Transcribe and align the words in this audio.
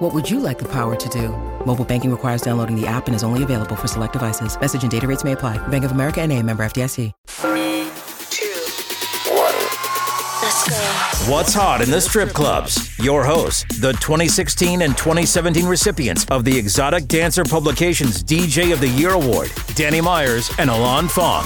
What 0.00 0.14
would 0.14 0.30
you 0.30 0.40
like 0.40 0.58
the 0.58 0.68
power 0.68 0.96
to 0.96 1.08
do? 1.10 1.28
Mobile 1.66 1.84
banking 1.84 2.10
requires 2.10 2.40
downloading 2.40 2.74
the 2.74 2.86
app 2.86 3.06
and 3.06 3.14
is 3.14 3.22
only 3.22 3.42
available 3.42 3.76
for 3.76 3.86
select 3.86 4.14
devices. 4.14 4.58
Message 4.58 4.80
and 4.80 4.90
data 4.90 5.06
rates 5.06 5.24
may 5.24 5.32
apply. 5.32 5.58
Bank 5.68 5.84
of 5.84 5.90
America 5.90 6.22
and 6.22 6.32
a 6.32 6.42
member 6.42 6.62
FDIC. 6.62 7.12
Three, 7.26 7.86
two, 8.30 8.48
one. 9.30 9.54
Let's 10.40 10.70
go. 10.70 11.30
What's 11.30 11.52
hot 11.52 11.82
in 11.82 11.90
the 11.90 12.00
strip 12.00 12.30
clubs? 12.30 12.98
Your 12.98 13.24
hosts, 13.24 13.64
the 13.78 13.92
2016 13.92 14.80
and 14.80 14.96
2017 14.96 15.66
recipients 15.66 16.24
of 16.30 16.46
the 16.46 16.56
Exotic 16.56 17.06
Dancer 17.06 17.44
Publications 17.44 18.24
DJ 18.24 18.72
of 18.72 18.80
the 18.80 18.88
Year 18.88 19.10
Award, 19.10 19.52
Danny 19.74 20.00
Myers 20.00 20.50
and 20.58 20.70
Alon 20.70 21.08
Fong. 21.08 21.44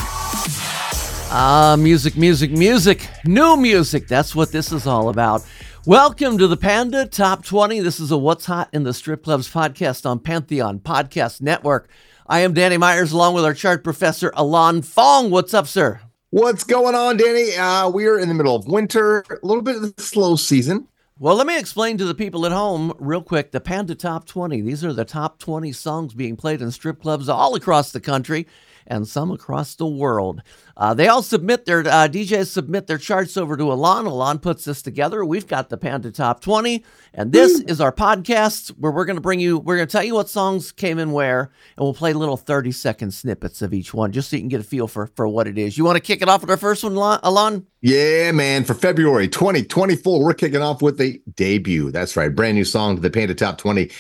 Ah, 1.37 1.75
music, 1.77 2.17
music, 2.17 2.53
music. 2.53 3.09
New 3.25 3.57
music. 3.57 4.07
That's 4.07 4.37
what 4.37 4.53
this 4.53 4.71
is 4.71 4.87
all 4.87 5.09
about. 5.09 5.43
Welcome 5.87 6.39
to 6.39 6.47
the 6.47 6.57
Panda 6.57 7.05
Top 7.05 7.45
20. 7.45 7.81
This 7.81 8.01
is 8.01 8.11
a 8.11 8.17
What's 8.17 8.47
Hot 8.47 8.71
in 8.73 8.85
the 8.85 8.95
Strip 8.95 9.23
Clubs 9.23 9.53
podcast 9.53 10.07
on 10.09 10.19
Pantheon 10.19 10.79
Podcast 10.79 11.43
Network. 11.43 11.91
I 12.27 12.41
am 12.41 12.55
Danny 12.55 12.79
Myers 12.79 13.13
along 13.13 13.35
with 13.35 13.45
our 13.45 13.53
chart 13.53 13.85
professor, 13.85 14.33
Alon 14.35 14.81
Fong. 14.81 15.31
What's 15.31 15.53
up, 15.53 15.67
sir? 15.67 16.01
What's 16.31 16.65
going 16.65 16.95
on, 16.95 17.19
Danny? 17.19 17.55
Uh, 17.55 17.91
we 17.91 18.07
are 18.07 18.19
in 18.19 18.29
the 18.29 18.35
middle 18.35 18.57
of 18.57 18.67
winter, 18.67 19.27
a 19.29 19.47
little 19.47 19.63
bit 19.63 19.77
of 19.77 19.95
the 19.95 20.03
slow 20.03 20.37
season. 20.37 20.89
Well, 21.19 21.37
let 21.37 21.47
me 21.47 21.59
explain 21.59 21.99
to 21.99 22.07
the 22.07 22.15
people 22.15 22.47
at 22.47 22.53
home 22.53 22.95
real 22.99 23.23
quick 23.23 23.51
the 23.51 23.61
Panda 23.61 23.95
Top 23.95 24.25
20. 24.25 24.63
These 24.63 24.87
are 24.87 24.95
the 24.95 25.05
top 25.05 25.39
20 25.39 25.71
songs 25.73 26.15
being 26.15 26.35
played 26.35 26.63
in 26.63 26.71
strip 26.71 27.03
clubs 27.03 27.29
all 27.29 27.55
across 27.57 27.93
the 27.93 28.01
country 28.01 28.47
and 28.87 29.07
some 29.07 29.31
across 29.31 29.75
the 29.75 29.87
world. 29.87 30.43
Uh, 30.77 30.93
they 30.93 31.07
all 31.07 31.23
submit 31.23 31.65
their 31.67 31.81
uh, 31.81 32.09
DJs 32.09 32.49
submit 32.49 32.87
their 32.87 32.99
charts 32.99 33.37
over 33.37 33.57
to 33.57 33.73
Alon. 33.73 34.07
Alon 34.07 34.39
puts 34.39 34.65
this 34.65 34.83
together. 34.83 35.25
We've 35.25 35.47
got 35.47 35.69
the 35.69 35.77
Panda 35.77 36.11
Top 36.11 36.41
20, 36.41 36.85
and 37.13 37.33
this 37.33 37.61
is 37.61 37.81
our 37.81 37.93
podcast 37.93 38.71
where 38.71 38.91
we're 38.91 39.05
going 39.05 39.17
to 39.17 39.23
bring 39.23 39.41
you. 39.41 39.59
We're 39.59 39.77
going 39.77 39.89
to 39.89 39.93
tell 39.93 40.03
you 40.05 40.15
what 40.15 40.29
songs 40.29 40.73
came 40.73 40.99
in 40.99 41.13
where, 41.13 41.53
and 41.77 41.85
we'll 41.85 41.95
play 41.95 42.13
little 42.13 42.37
30 42.37 42.73
second 42.73 43.13
snippets 43.13 43.63
of 43.63 43.73
each 43.73 43.95
one, 43.95 44.13
just 44.13 44.31
so 44.31 44.37
you 44.37 44.43
can 44.43 44.49
get 44.49 44.61
a 44.61 44.65
feel 44.65 44.89
for 44.89 45.07
for 45.07 45.29
what 45.29 45.47
it 45.47 45.59
is. 45.59 45.79
You 45.79 45.85
want 45.85 45.97
to 45.97 46.01
kick 46.01 46.23
it 46.23 46.29
off 46.29 46.41
with 46.41 46.51
our 46.51 46.57
first 46.57 46.83
one, 46.83 46.95
Alon? 46.97 47.67
Yeah, 47.81 48.33
man. 48.33 48.65
For 48.65 48.75
February 48.75 49.29
2024, 49.29 50.25
we're 50.25 50.35
kicking 50.35 50.63
off 50.63 50.83
with 50.83 51.01
a 51.01 51.21
debut. 51.37 51.91
That's 51.91 52.17
right, 52.17 52.35
brand 52.35 52.57
new 52.57 52.65
song 52.65 52.97
to 52.97 53.03
the 53.03 53.11
Panda 53.11 53.35
Top 53.35 53.59
20. 53.59 53.91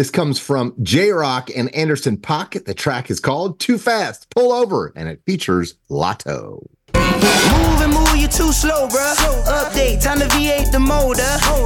This 0.00 0.10
comes 0.10 0.40
from 0.40 0.72
Jay 0.82 1.10
Rock 1.10 1.50
and 1.54 1.68
Anderson 1.74 2.16
.Paak. 2.16 2.64
The 2.64 2.72
track 2.72 3.10
is 3.10 3.20
called 3.20 3.60
Too 3.60 3.76
Fast, 3.76 4.30
Pull 4.30 4.50
Over, 4.50 4.94
and 4.96 5.10
it 5.10 5.20
features 5.26 5.74
Latto. 5.90 6.64
Move 6.94 7.80
and 7.84 7.92
move, 7.92 8.16
you 8.16 8.26
too 8.26 8.50
slow, 8.50 8.88
bruh. 8.88 9.14
Update, 9.44 10.02
time 10.02 10.18
to 10.20 10.24
V8 10.28 10.72
the 10.72 10.80
motor. 10.80 11.20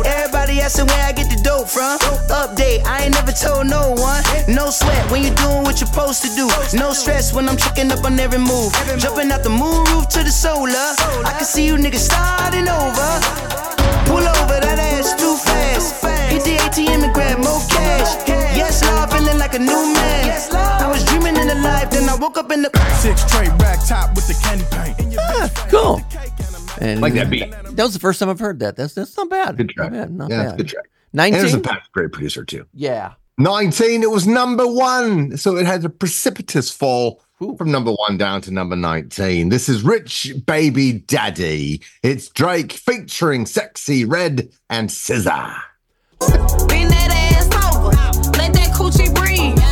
Everybody 0.04 0.60
asking 0.60 0.86
where 0.86 1.06
I 1.06 1.12
get 1.12 1.30
the 1.30 1.41
dope 1.44 1.68
from. 1.68 1.96
Update, 2.26 2.84
I 2.84 3.04
ain't 3.04 3.14
never 3.14 3.30
told 3.30 3.68
no 3.68 3.94
one. 3.94 4.24
No 4.48 4.69
sweat 4.70 5.08
when 5.12 5.22
you 5.22 5.30
doing 5.36 5.62
what 5.62 5.78
you're 5.78 5.86
supposed 5.86 6.22
to 6.22 6.28
do. 6.34 6.50
No 6.76 6.92
stress 6.92 7.32
when 7.32 7.48
I'm 7.48 7.56
checking 7.56 7.92
up 7.92 8.04
on 8.04 8.19
every 8.19 8.41
move. 8.41 8.74
Jumping 8.98 9.30
out 9.30 9.44
the 9.44 9.50
moon 9.50 9.84
roof 9.94 10.08
to 10.08 10.24
the 10.24 10.32
solar. 10.32 10.74
I 11.22 11.34
can 11.38 11.44
see 11.46 11.66
you 11.66 11.76
niggas 11.76 12.10
starting 12.10 12.66
over. 12.66 13.54
Pull 14.10 14.26
over, 14.26 14.58
woke 22.34 22.45
up 22.45 22.53
in 22.53 22.62
the 22.62 22.71
six 23.00 23.25
tray 23.31 23.49
rack 23.59 23.87
top 23.87 24.15
with 24.15 24.27
the 24.27 24.34
candy 24.43 24.65
paint. 24.71 25.17
Ah, 25.19 25.69
cool. 25.71 26.00
And 26.81 27.00
Like 27.00 27.15
that 27.15 27.31
beat. 27.31 27.50
That 27.50 27.83
was 27.83 27.93
the 27.93 28.00
first 28.00 28.21
time 28.21 28.28
I've 28.28 28.39
heard 28.39 28.61
that. 28.61 28.77
That's 28.77 28.95
that's 28.95 29.17
not 29.17 29.31
bad. 29.31 29.56
Good 29.56 29.71
track. 29.71 29.93
Not 29.93 29.99
bad. 29.99 30.11
Not 30.12 30.31
yeah, 30.31 30.45
bad. 30.45 30.55
a 30.55 30.56
good 30.56 30.69
track. 30.69 30.84
Nineteen. 31.12 31.39
Anderson 31.39 31.62
.Paak's 31.62 31.87
a 31.87 31.91
great 31.93 32.12
producer, 32.12 32.45
too. 32.45 32.67
Yeah. 32.72 33.15
19, 33.37 34.03
it 34.05 34.11
was 34.11 34.28
number 34.28 34.67
one. 34.67 35.37
So 35.37 35.56
it 35.56 35.67
had 35.67 35.84
a 35.84 35.89
precipitous 35.89 36.71
fall 36.71 37.21
from 37.59 37.71
number 37.71 37.93
one 37.93 38.17
down 38.17 38.41
to 38.43 38.53
number 38.53 38.77
19. 38.77 39.49
This 39.49 39.69
is 39.69 39.83
Rich 39.83 40.34
Baby 40.47 40.93
Daddy. 40.93 41.83
It's 42.03 42.28
Drake 42.28 42.72
featuring 42.72 43.45
Sexyy 43.45 44.09
Red 44.09 44.51
and 44.71 44.89
SZA. 44.89 45.61
Bend 46.21 46.91
that 46.91 47.11
ass 47.33 47.75
over. 47.75 47.91
Let 48.39 48.53
that 48.55 48.72
coochie 48.77 49.12
breathe. 49.15 49.63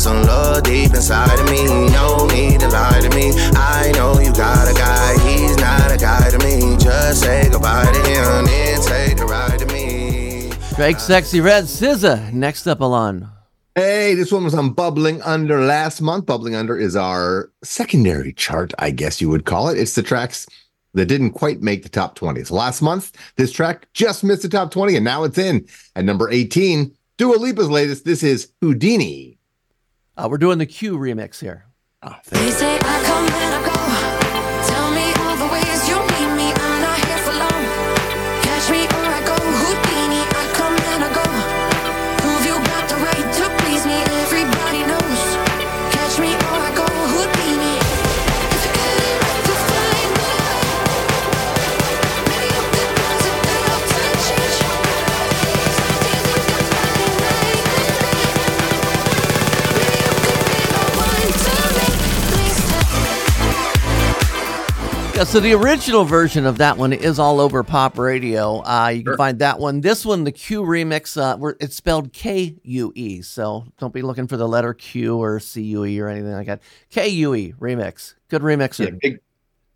Got 0.00 0.04
some 0.04 0.22
love 0.22 0.62
deep 0.62 0.94
inside 0.94 1.38
of 1.38 1.50
me. 1.50 1.62
No 1.90 2.26
need 2.28 2.60
to 2.60 2.68
lie 2.68 3.00
to 3.02 3.14
me. 3.14 3.32
I 3.52 3.92
know 3.94 4.18
you 4.18 4.32
got 4.32 4.66
a 4.66 4.72
guy, 4.72 5.18
he's 5.28 5.54
not 5.58 5.92
a 5.92 5.98
guy 5.98 6.30
to 6.30 6.38
me. 6.38 6.78
Just 6.78 7.20
say 7.20 7.50
goodbye 7.50 7.92
to 7.92 7.98
him, 8.08 8.46
then 8.46 8.80
take 8.80 9.20
a 9.20 9.26
ride 9.26 9.58
to 9.58 9.66
me. 9.66 10.52
Drake, 10.74 10.96
Sexyy 10.96 11.44
Red 11.44 11.64
SZA. 11.64 12.32
Next 12.32 12.66
up, 12.66 12.80
Alon. 12.80 13.28
Hey, 13.74 14.14
this 14.14 14.32
one 14.32 14.44
was 14.44 14.54
on 14.54 14.70
Bubbling 14.70 15.20
Under 15.20 15.60
last 15.60 16.00
month. 16.00 16.24
Bubbling 16.24 16.54
Under 16.54 16.78
is 16.78 16.96
our 16.96 17.52
secondary 17.62 18.32
chart, 18.32 18.72
I 18.78 18.92
guess 18.92 19.20
you 19.20 19.28
would 19.28 19.44
call 19.44 19.68
it. 19.68 19.78
It's 19.78 19.96
the 19.96 20.02
tracks 20.02 20.46
that 20.94 21.06
didn't 21.06 21.32
quite 21.32 21.60
make 21.60 21.82
the 21.82 21.90
top 21.90 22.14
20. 22.14 22.42
So 22.44 22.54
last 22.54 22.80
month, 22.80 23.12
this 23.36 23.52
track 23.52 23.86
just 23.92 24.24
missed 24.24 24.42
the 24.42 24.48
top 24.48 24.70
20, 24.70 24.96
and 24.96 25.04
now 25.04 25.24
it's 25.24 25.36
in 25.36 25.68
at 25.94 26.06
number 26.06 26.30
18. 26.30 26.90
Dua 27.18 27.36
Lipa's 27.36 27.68
latest. 27.68 28.06
This 28.06 28.22
is 28.22 28.50
Houdini. 28.62 29.36
Uh, 30.20 30.28
we're 30.28 30.36
doing 30.36 30.58
the 30.58 30.66
Kue 30.66 30.98
remix 30.98 31.40
here. 31.40 31.64
So 65.24 65.38
the 65.38 65.52
original 65.52 66.04
version 66.04 66.44
of 66.44 66.58
that 66.58 66.76
one 66.76 66.92
is 66.92 67.18
all 67.20 67.40
over 67.40 67.62
pop 67.62 67.98
radio. 67.98 68.62
Uh, 68.64 68.88
you 68.88 69.02
can 69.04 69.10
Sure. 69.12 69.16
find 69.16 69.38
that 69.38 69.60
one. 69.60 69.80
This 69.80 70.04
one, 70.04 70.24
the 70.24 70.32
Kue 70.32 70.64
remix, 70.64 71.16
uh, 71.16 71.52
it's 71.60 71.76
spelled 71.76 72.12
K 72.12 72.56
U 72.64 72.90
E. 72.96 73.22
So 73.22 73.64
don't 73.78 73.92
be 73.94 74.02
looking 74.02 74.26
for 74.26 74.36
the 74.36 74.48
letter 74.48 74.74
Q 74.74 75.18
or 75.18 75.38
C 75.38 75.62
U 75.62 75.84
E 75.84 76.00
or 76.00 76.08
anything 76.08 76.32
like 76.32 76.46
that. 76.46 76.60
K 76.88 77.08
U 77.08 77.34
E 77.34 77.54
remix. 77.60 78.14
Good 78.28 78.42
remixer. 78.42 78.86
Yeah, 78.86 78.96
big, 79.00 79.20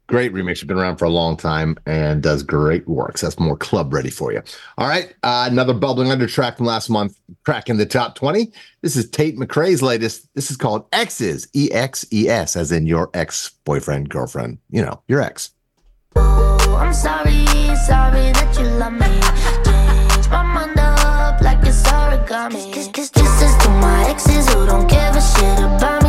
great 0.06 0.32
remix. 0.32 0.60
You've 0.60 0.68
been 0.68 0.78
around 0.78 0.96
for 0.96 1.04
a 1.04 1.10
long 1.10 1.36
time 1.36 1.76
and 1.86 2.22
does 2.22 2.42
great 2.42 2.86
work. 2.88 3.18
So 3.18 3.26
that's 3.26 3.38
more 3.38 3.56
club 3.56 3.92
ready 3.92 4.10
for 4.10 4.32
you. 4.32 4.42
All 4.78 4.88
right. 4.88 5.14
Uh, 5.22 5.48
another 5.50 5.74
bubbling 5.74 6.10
under 6.10 6.26
track 6.26 6.56
from 6.56 6.66
last 6.66 6.88
month, 6.88 7.18
cracking 7.44 7.76
the 7.76 7.86
top 7.86 8.14
20. 8.14 8.52
This 8.82 8.96
is 8.96 9.08
Tate 9.10 9.36
McRae's 9.36 9.82
latest. 9.82 10.28
This 10.34 10.50
is 10.50 10.56
called 10.56 10.86
Exes, 10.92 11.48
E 11.54 11.70
X 11.72 12.06
E 12.12 12.28
S, 12.28 12.56
as 12.56 12.72
in 12.72 12.86
your 12.86 13.10
ex 13.14 13.50
boyfriend, 13.64 14.08
girlfriend, 14.08 14.58
you 14.70 14.82
know, 14.82 15.02
your 15.08 15.20
ex. 15.20 15.50
I'm 16.16 16.92
sorry, 16.92 17.46
sorry 17.76 18.32
that 18.32 18.56
you 18.58 18.66
love 18.66 18.92
me. 18.92 19.14
To 23.64 23.70
my 23.70 24.04
exes 24.10 24.46
who 24.52 24.66
don't 24.66 24.86
give 24.86 24.98
a 24.98 25.20
shit 25.22 25.58
about 25.58 26.02
me. 26.02 26.03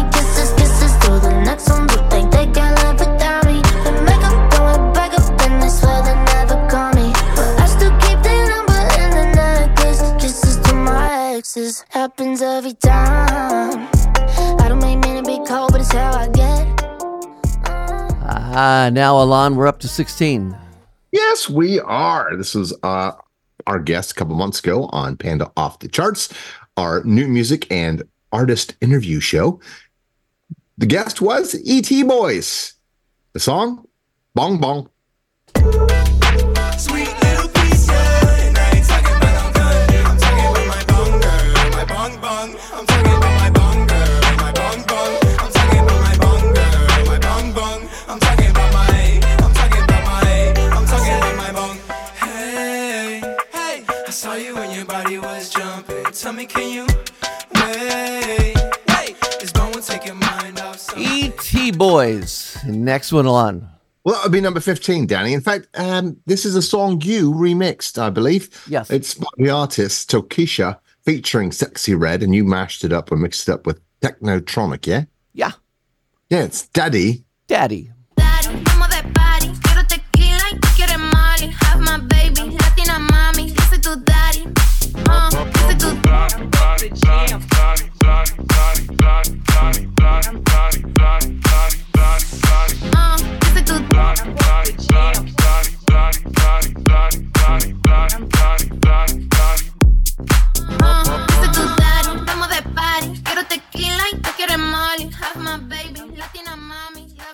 My 11.56 11.84
happens 11.90 12.42
every 12.42 12.74
time. 12.74 13.88
I 14.60 14.66
don't 14.68 14.80
make 14.80 15.00
mean 15.00 15.24
to 15.24 15.30
be 15.30 15.38
cold, 15.48 15.72
but 15.72 15.82
it's 15.82 15.92
how 15.92 16.12
I 16.14 16.28
get. 16.28 16.68
Ah, 18.58 18.90
now 18.92 19.22
Alon, 19.22 19.56
we're 19.56 19.68
up 19.68 19.80
to 19.80 19.88
16. 19.88 20.58
Yes, 21.12 21.50
we 21.50 21.80
are. 21.80 22.36
This 22.36 22.56
was 22.56 22.78
uh, 22.84 23.14
our 23.68 23.80
guest 23.80 24.12
a 24.12 24.16
couple 24.16 24.36
months 24.36 24.60
ago 24.60 24.86
on 24.88 25.16
Panda 25.16 25.52
Off 25.56 25.80
the 25.80 25.88
Charts, 25.88 26.34
our 26.76 27.04
new 27.06 27.28
music 27.28 27.72
and 27.72 28.04
artist 28.32 28.76
interview 28.82 29.20
show. 29.20 29.60
The 30.78 30.86
guest 30.86 31.22
was 31.22 31.56
E.T. 31.64 32.04
Boys. 32.04 32.74
The 33.32 33.40
song, 33.40 33.88
Bong 34.34 34.60
Bong. 34.60 34.90
E.T. 61.66 61.78
Boys. 61.78 62.58
Next 62.64 63.12
one 63.12 63.26
on. 63.26 63.68
Well, 64.04 64.14
that 64.14 64.24
would 64.24 64.32
be 64.32 64.40
number 64.40 64.60
15, 64.60 65.08
Danny. 65.08 65.34
In 65.34 65.42
fact, 65.42 65.68
um, 65.74 66.18
this 66.28 66.46
is 66.46 66.56
a 66.56 66.62
song 66.62 67.02
you 67.02 67.32
remixed, 67.32 67.98
I 67.98 68.12
believe. 68.12 68.64
Yes. 68.70 68.92
It's 68.92 69.16
by 69.16 69.26
the 69.38 69.50
artist 69.50 70.12
Tokischa 70.12 70.78
featuring 71.06 71.50
Sexyy 71.50 72.00
Red, 72.00 72.22
and 72.22 72.36
you 72.36 72.44
mashed 72.44 72.84
it 72.84 72.94
up 72.94 73.12
and 73.12 73.20
mixed 73.20 73.50
it 73.50 73.52
up 73.52 73.66
with 73.66 73.82
Technotronic, 74.02 74.86
yeah? 74.86 75.06
Yeah. 75.34 75.54
Yeah, 76.30 76.44
it's 76.44 76.68
Daddy. 76.68 77.24
Daddy. 77.48 77.92
Daddy, 78.16 78.64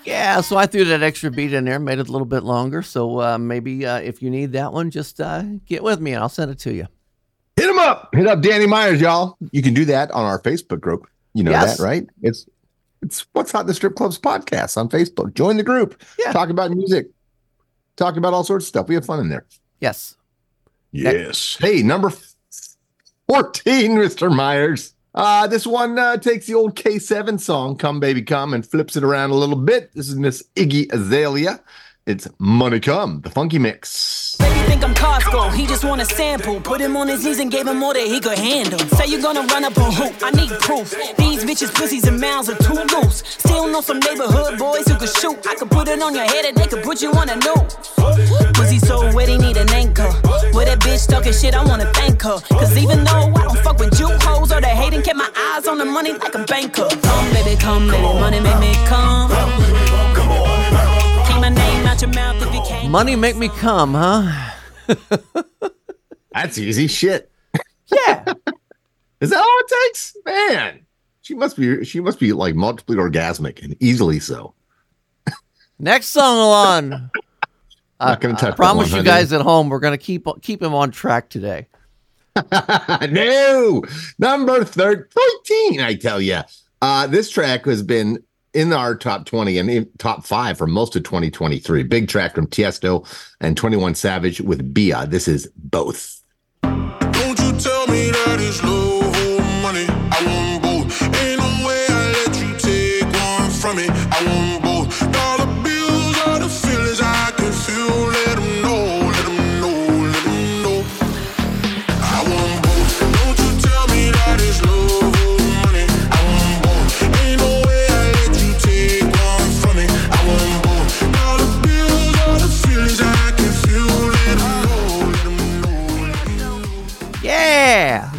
Yeah, 0.04 0.40
so 0.40 0.56
I 0.56 0.66
threw 0.66 0.84
that 0.86 1.02
extra 1.02 1.30
beat 1.30 1.52
in 1.52 1.64
there, 1.64 1.78
made 1.78 1.98
it 1.98 2.08
a 2.08 2.12
little 2.12 2.26
bit 2.26 2.42
longer. 2.42 2.82
So 2.82 3.20
uh, 3.20 3.38
maybe 3.38 3.84
uh, 3.84 3.98
if 3.98 4.22
you 4.22 4.30
need 4.30 4.52
that 4.52 4.72
one, 4.72 4.90
just 4.90 5.20
uh, 5.20 5.42
get 5.66 5.82
with 5.82 6.00
me 6.00 6.12
and 6.12 6.22
I'll 6.22 6.28
send 6.28 6.50
it 6.50 6.58
to 6.60 6.72
you. 6.72 6.86
Hit 7.56 7.68
him 7.68 7.78
up. 7.78 8.08
Hit 8.14 8.26
up 8.26 8.40
Danny 8.40 8.66
Myers, 8.66 9.00
y'all. 9.00 9.36
You 9.50 9.62
can 9.62 9.74
do 9.74 9.84
that 9.86 10.10
on 10.10 10.24
our 10.24 10.40
Facebook 10.40 10.80
group. 10.80 11.06
You 11.34 11.42
know 11.44 11.50
Yes. 11.50 11.78
that, 11.78 11.82
right? 11.84 12.06
It's 12.22 12.46
it's 13.02 13.26
What's 13.32 13.50
Hot 13.52 13.62
in 13.62 13.66
the 13.66 13.74
Strip 13.74 13.96
Clubs 13.96 14.18
podcast 14.18 14.76
on 14.76 14.88
Facebook. 14.88 15.34
Join 15.34 15.56
the 15.56 15.62
group. 15.62 16.00
Yeah. 16.18 16.32
Talk 16.32 16.50
about 16.50 16.70
music. 16.70 17.08
Talk 17.96 18.16
about 18.16 18.32
all 18.32 18.44
sorts 18.44 18.64
of 18.64 18.68
stuff. 18.68 18.88
We 18.88 18.94
have 18.94 19.04
fun 19.04 19.20
in 19.20 19.28
there. 19.28 19.44
Yes. 19.80 20.16
Yes. 20.92 21.56
Hey, 21.60 21.82
number 21.82 22.12
14, 23.28 23.92
Mr. 23.96 24.34
Myers. 24.34 24.94
Uh, 25.14 25.46
this 25.46 25.66
one 25.66 25.98
uh, 25.98 26.16
takes 26.16 26.46
the 26.46 26.54
old 26.54 26.74
K7 26.74 27.38
song, 27.40 27.76
Come 27.76 28.00
Baby 28.00 28.22
Come, 28.22 28.54
and 28.54 28.66
flips 28.66 28.96
it 28.96 29.04
around 29.04 29.30
a 29.30 29.34
little 29.34 29.56
bit. 29.56 29.90
This 29.94 30.08
is 30.08 30.16
Miss 30.16 30.42
Iggy 30.56 30.90
Azalea. 30.92 31.60
It's 32.04 32.26
Money 32.40 32.80
Come, 32.80 33.20
the 33.20 33.30
Funkymix. 33.30 34.36
Baby 34.38 34.58
think 34.66 34.82
I'm 34.82 34.92
Costco, 34.92 35.54
he 35.54 35.68
just 35.68 35.84
want 35.84 36.00
a 36.00 36.04
sample. 36.04 36.60
Put 36.60 36.80
him 36.80 36.96
on 36.96 37.06
his 37.06 37.24
knees 37.24 37.38
and 37.38 37.48
gave 37.48 37.68
him 37.68 37.78
more 37.78 37.94
he 37.94 38.18
could 38.18 38.38
handle. 38.38 38.80
Say 38.96 39.06
you 39.06 39.22
gonna 39.22 39.42
run 39.42 39.62
up 39.62 39.76
a 39.76 39.84
hoop, 39.84 40.12
I 40.20 40.32
need 40.32 40.50
proof. 40.58 40.90
These 41.16 41.44
bitches, 41.44 41.72
pussies, 41.72 42.04
and 42.08 42.20
mouths 42.20 42.48
are 42.48 42.56
too 42.56 42.74
loose. 42.92 43.22
Still 43.24 43.68
know 43.68 43.80
some 43.80 44.00
neighborhood 44.00 44.58
boys 44.58 44.84
who 44.88 44.96
could 44.96 45.10
shoot. 45.10 45.46
I 45.46 45.54
could 45.54 45.70
put 45.70 45.86
it 45.86 46.02
on 46.02 46.12
your 46.12 46.24
head 46.24 46.44
and 46.44 46.56
they 46.56 46.66
could 46.66 46.82
put 46.82 47.00
you 47.00 47.12
on 47.12 47.28
a 47.28 47.36
noose. 47.36 47.76
Pussy 48.54 48.80
so 48.80 49.14
wet, 49.14 49.28
he 49.28 49.38
need 49.38 49.56
an 49.56 49.70
anchor. 49.70 50.10
With 50.54 50.66
that 50.66 50.80
bitch 50.80 51.06
talking 51.06 51.32
shit, 51.32 51.54
I 51.54 51.64
wanna 51.64 51.86
thank 51.92 52.20
her. 52.22 52.40
Cause 52.50 52.76
even 52.76 53.04
though 53.04 53.30
I 53.30 53.42
don't 53.44 53.58
fuck 53.58 53.78
with 53.78 53.96
hoes 53.96 54.50
or 54.50 54.60
the 54.60 54.66
hating, 54.66 55.02
kept 55.02 55.18
my 55.18 55.30
eyes 55.54 55.68
on 55.68 55.78
the 55.78 55.84
money 55.84 56.14
like 56.14 56.34
a 56.34 56.44
banker. 56.46 56.88
Come, 56.88 57.32
baby, 57.32 57.54
come, 57.60 57.86
baby, 57.86 58.02
money 58.02 58.40
make 58.40 58.58
me 58.58 58.74
come. 58.86 59.30
Keep 62.02 62.16
my 62.16 62.16
name 62.16 62.26
out 62.26 62.40
your 62.40 62.42
mouth 62.42 62.42
if 62.42 62.54
you 62.54 62.62
can't. 62.62 62.90
Money 62.90 63.14
make 63.14 63.36
me 63.36 63.48
come, 63.48 63.94
huh? 63.94 64.50
That's 66.32 66.58
easy 66.58 66.88
shit. 66.88 67.30
Yeah. 68.06 68.24
Is 69.20 69.28
that 69.30 69.38
all 69.38 69.58
it 69.60 69.88
takes? 69.88 70.16
Man, 70.24 70.86
she 71.20 71.34
must 71.34 71.58
be 71.58 71.84
she 71.84 72.00
must 72.00 72.18
be 72.18 72.32
like 72.32 72.54
multiply 72.54 72.96
orgasmic 72.96 73.62
and 73.62 73.76
easily 73.80 74.18
so. 74.18 74.54
Next 75.78 76.06
song, 76.06 76.38
Alon. 76.38 77.10
Not 78.00 78.20
gonna 78.22 78.32
I 78.32 78.36
touch 78.38 78.56
promise 78.56 78.90
one, 78.90 79.00
you 79.00 79.04
guys 79.04 79.34
at 79.34 79.42
home, 79.42 79.68
we're 79.68 79.78
gonna 79.78 79.98
keep 79.98 80.26
keep 80.40 80.62
him 80.62 80.74
on 80.74 80.90
track 80.90 81.28
today. 81.28 81.68
no, 83.10 83.82
number 84.18 84.64
thir- 84.64 85.06
13, 85.10 85.80
I 85.82 85.94
tell 85.94 86.20
you. 86.22 86.40
Uh, 86.80 87.06
this 87.06 87.28
track 87.28 87.66
has 87.66 87.82
been 87.82 88.24
in 88.54 88.72
our 88.72 88.94
top 88.94 89.26
20 89.26 89.58
and 89.58 89.70
in 89.70 89.88
top 89.98 90.24
five 90.24 90.58
for 90.58 90.66
most 90.66 90.96
of 90.96 91.02
2023. 91.04 91.82
Big 91.84 92.08
track 92.08 92.34
from 92.34 92.46
Tiesto 92.46 93.06
and 93.40 93.56
21 93.56 93.94
Savage 93.94 94.40
with 94.40 94.74
Bia. 94.74 95.06
This 95.06 95.28
is 95.28 95.50
both. 95.56 96.22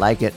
Like 0.04 0.22
it. 0.22 0.34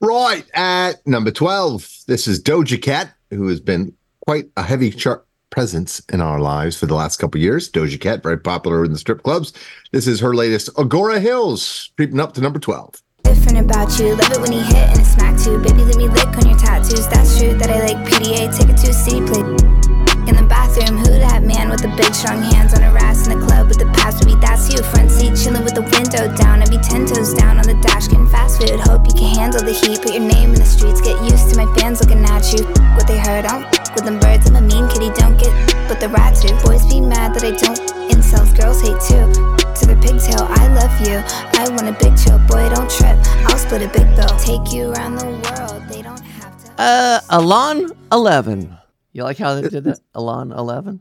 Right 0.00 0.44
at 0.54 1.06
number 1.06 1.30
12, 1.30 1.88
this 2.08 2.26
is 2.26 2.42
Doja 2.42 2.82
Cat, 2.82 3.12
who 3.30 3.46
has 3.46 3.60
been 3.60 3.94
quite 4.26 4.46
a 4.56 4.62
heavy 4.62 4.90
chart 4.90 5.24
presence 5.50 6.02
in 6.12 6.20
our 6.20 6.40
lives 6.40 6.76
for 6.76 6.86
the 6.86 6.96
last 6.96 7.18
couple 7.18 7.40
years. 7.40 7.70
Doja 7.70 8.00
Cat, 8.00 8.24
very 8.24 8.38
popular 8.38 8.84
in 8.84 8.90
the 8.90 8.98
strip 8.98 9.22
clubs. 9.22 9.52
This 9.92 10.08
is 10.08 10.18
her 10.18 10.34
latest 10.34 10.68
Agora 10.76 11.20
Hills, 11.20 11.92
creeping 11.96 12.18
up 12.18 12.32
to 12.34 12.40
number 12.40 12.58
12. 12.58 13.00
Different 13.22 13.58
about 13.58 13.96
you, 14.00 14.16
love 14.16 14.32
it 14.32 14.40
when 14.40 14.50
he 14.50 14.62
hit 14.62 14.90
and 14.90 15.00
a 15.00 15.04
smack 15.04 15.40
too. 15.40 15.62
Baby, 15.62 15.84
let 15.84 15.96
me 15.96 16.08
lick 16.08 16.26
on 16.36 16.48
your 16.48 16.58
tattoos. 16.58 17.06
That's 17.06 17.38
true 17.38 17.54
that 17.54 17.70
I 17.70 17.86
like 17.86 17.98
PDA. 18.08 18.58
Take 18.58 18.70
it 18.70 18.76
to 18.78 18.90
a 18.90 18.92
city 18.92 19.24
play. 19.24 19.83
In 20.24 20.36
the 20.36 20.46
bathroom, 20.48 20.96
who 20.96 21.20
that 21.20 21.42
man 21.44 21.68
with 21.68 21.82
the 21.82 21.92
big 22.00 22.14
strong 22.14 22.40
hands 22.40 22.72
on 22.72 22.80
her 22.80 22.96
ass 22.96 23.28
in 23.28 23.38
the 23.38 23.44
club 23.44 23.68
with 23.68 23.78
the 23.78 23.84
pass? 23.92 24.16
Baby, 24.24 24.40
that's 24.40 24.72
you. 24.72 24.80
Front 24.82 25.10
seat, 25.10 25.36
chilling 25.36 25.64
with 25.64 25.74
the 25.76 25.84
window 25.84 26.32
down. 26.36 26.62
I 26.62 26.66
be 26.66 26.78
ten 26.78 27.04
toes 27.04 27.34
down 27.34 27.60
on 27.60 27.68
the 27.68 27.76
dash, 27.84 28.08
getting 28.08 28.28
fast 28.28 28.56
food. 28.60 28.80
Hope 28.80 29.04
you 29.04 29.12
can 29.12 29.36
handle 29.36 29.60
the 29.60 29.76
heat. 29.76 30.00
Put 30.00 30.16
your 30.16 30.24
name 30.24 30.56
in 30.56 30.58
the 30.58 30.64
streets, 30.64 31.04
get 31.04 31.20
used 31.28 31.52
to 31.52 31.60
my 31.60 31.68
fans 31.76 32.00
looking 32.00 32.24
at 32.24 32.48
you. 32.56 32.64
What 32.96 33.04
they 33.04 33.20
heard, 33.20 33.44
I 33.44 33.60
don't 33.60 33.68
with 33.94 34.04
them 34.08 34.18
birds. 34.18 34.48
I'm 34.48 34.56
a 34.56 34.64
mean 34.64 34.88
kitty, 34.88 35.12
don't 35.12 35.36
get 35.36 35.52
with 35.92 36.00
the 36.00 36.08
rats 36.08 36.40
too. 36.40 36.56
Boys 36.64 36.88
be 36.88 37.04
mad 37.04 37.36
that 37.36 37.44
I 37.44 37.52
don't. 37.52 37.76
Incels, 38.08 38.56
girls 38.56 38.80
hate 38.80 38.96
too. 39.04 39.28
To 39.28 39.82
their 39.84 40.00
pigtail, 40.00 40.48
I 40.48 40.72
love 40.72 40.94
you. 41.04 41.20
I 41.60 41.68
want 41.68 41.92
a 41.92 41.96
big 42.00 42.16
chill, 42.16 42.40
boy, 42.48 42.64
don't 42.72 42.88
trip. 42.88 43.20
I'll 43.44 43.60
split 43.60 43.84
a 43.84 43.92
big 43.92 44.08
bill. 44.16 44.32
Take 44.40 44.72
you 44.72 44.92
around 44.92 45.20
the 45.20 45.28
world. 45.44 45.84
They 45.92 46.00
don't 46.00 46.20
have 46.40 46.56
to. 46.64 46.80
Uh, 46.80 47.20
Alon 47.28 47.92
Eleven. 48.10 48.72
You 49.14 49.22
like 49.22 49.38
how 49.38 49.54
they 49.54 49.68
did 49.68 49.84
that? 49.84 50.00
Alon 50.14 50.52
Eleven. 50.52 51.00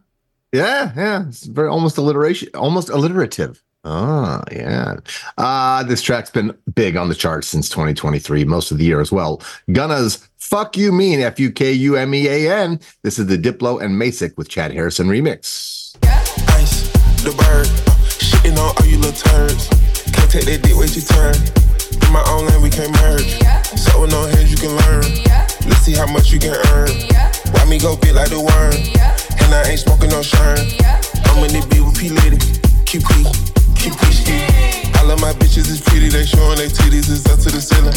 Yeah, 0.53 0.93
yeah. 0.95 1.27
It's 1.27 1.45
very 1.45 1.67
almost 1.67 1.97
alliteration, 1.97 2.49
almost 2.53 2.89
alliterative. 2.89 3.61
Oh, 3.85 4.41
yeah. 4.51 4.97
Uh, 5.37 5.83
this 5.83 6.01
track's 6.01 6.29
been 6.29 6.55
big 6.73 6.95
on 6.95 7.09
the 7.09 7.15
charts 7.15 7.47
since 7.47 7.67
2023, 7.67 8.45
most 8.45 8.71
of 8.71 8.77
the 8.77 8.85
year 8.85 9.01
as 9.01 9.11
well. 9.11 9.41
Gunna's 9.71 10.29
Fuck 10.37 10.77
You 10.77 10.91
Mean, 10.93 11.19
F 11.19 11.39
U 11.39 11.51
K 11.51 11.73
U 11.73 11.97
M 11.97 12.13
E 12.13 12.27
A 12.27 12.55
N. 12.55 12.79
This 13.01 13.17
is 13.17 13.25
the 13.25 13.37
Diplo 13.37 13.81
and 13.81 13.99
Maesic 13.99 14.37
with 14.37 14.47
Chad 14.47 14.71
Harrison 14.71 15.07
remix. 15.07 15.97
Ice, 16.51 16.87
the 17.23 17.31
bird, 17.31 17.67
shitting 18.07 18.53
on 18.53 18.75
all 18.77 18.85
you 18.85 18.99
little 18.99 19.11
turds. 19.11 19.67
Can't 20.13 20.31
take 20.31 20.45
that 20.45 20.61
dick, 20.61 20.77
wait 20.77 20.95
your 20.95 21.03
turn. 21.05 21.72
Go 27.83 27.97
big 27.97 28.15
like 28.15 28.29
the 28.31 28.39
worm? 28.39 28.71
And 29.43 29.51
I 29.53 29.67
ain't 29.67 29.79
smoking 29.83 30.09
no 30.09 30.23
shine. 30.23 30.55
I'm 31.27 31.43
in 31.43 31.51
the 31.51 31.67
beat 31.67 31.83
with 31.83 31.99
P 31.99 32.07
Lady, 32.15 32.39
QP, 32.87 33.11
keep 33.75 33.91
pushing. 33.99 34.39
All 35.03 35.11
of 35.11 35.19
my 35.19 35.33
bitches 35.35 35.67
is 35.67 35.81
pretty, 35.81 36.07
they 36.07 36.23
showing 36.25 36.55
their 36.57 36.71
titties 36.71 37.11
is 37.11 37.27
up 37.27 37.39
to 37.43 37.51
the 37.51 37.59
ceiling. 37.59 37.91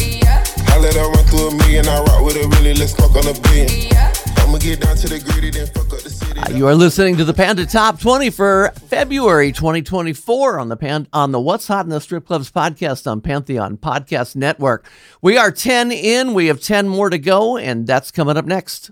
I 0.67 0.77
let 0.79 0.93
her 0.95 1.07
run 1.09 1.23
through 1.31 1.47
a 1.47 1.55
million, 1.55 1.87
I 1.87 2.01
rock 2.03 2.25
with 2.25 2.35
her 2.35 2.47
really, 2.59 2.73
let's 2.73 2.91
smoke 2.91 3.15
on 3.15 3.31
a 3.31 3.33
billion. 3.47 3.95
I'ma 4.43 4.57
get 4.59 4.81
down 4.81 4.97
to 4.97 5.07
the 5.07 5.19
gritty, 5.23 5.51
then 5.51 5.67
fuck 5.67 5.85
up 5.93 6.01
the 6.03 6.09
city. 6.09 6.39
Uh, 6.39 6.49
You 6.51 6.67
are 6.67 6.75
listening 6.75 7.15
to 7.17 7.23
the 7.23 7.33
Panda 7.33 7.65
Top 7.65 7.99
20 8.01 8.29
for 8.29 8.73
February 8.89 9.53
2024 9.53 10.59
on 10.59 10.67
the 10.67 10.75
Pan- 10.75 11.07
on 11.13 11.31
the 11.31 11.39
What's 11.39 11.67
Hot 11.69 11.85
in 11.85 11.89
the 11.91 12.01
Strip 12.01 12.25
Clubs 12.25 12.51
podcast 12.51 13.09
on 13.09 13.21
Pantheon 13.21 13.77
Podcast 13.77 14.35
Network. 14.35 14.85
We 15.21 15.37
are 15.37 15.51
10 15.51 15.91
in, 15.93 16.33
we 16.33 16.47
have 16.47 16.59
10 16.59 16.89
more 16.89 17.09
to 17.09 17.17
go, 17.17 17.55
and 17.57 17.87
that's 17.87 18.11
coming 18.11 18.35
up 18.35 18.45
next. 18.45 18.91